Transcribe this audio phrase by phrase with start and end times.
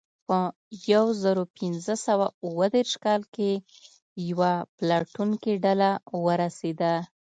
[0.27, 0.37] په
[0.93, 3.49] یو زرو پینځه سوه اوه دېرش کال کې
[4.29, 5.89] یوه پلټونکې ډله
[6.25, 6.93] ورسېده.